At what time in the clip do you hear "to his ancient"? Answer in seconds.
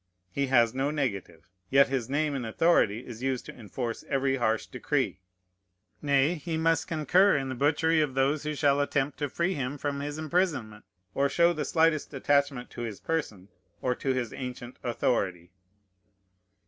13.93-14.77